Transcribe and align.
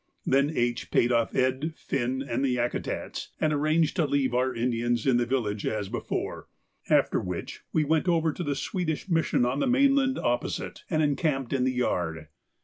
Then 0.25 0.49
H. 0.57 0.89
paid 0.89 1.11
off 1.11 1.35
Ed., 1.35 1.75
Finn, 1.77 2.23
and 2.27 2.43
the 2.43 2.55
Yakutats, 2.55 3.27
and 3.39 3.53
arranged 3.53 3.95
to 3.97 4.07
leave 4.07 4.33
our 4.33 4.51
Indians 4.51 5.05
in 5.05 5.17
the 5.17 5.27
village 5.27 5.63
as 5.67 5.89
before, 5.89 6.47
after 6.89 7.19
which 7.19 7.61
we 7.71 7.83
went 7.83 8.07
over 8.07 8.33
to 8.33 8.43
the 8.43 8.55
Swedish 8.55 9.07
Mission 9.07 9.45
on 9.45 9.59
the 9.59 9.67
mainland 9.67 10.17
opposite, 10.17 10.83
and 10.89 11.03
encamped 11.03 11.53
in 11.53 11.65
the 11.65 11.71
yard. 11.71 12.29